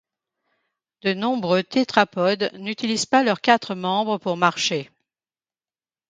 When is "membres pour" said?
3.75-4.35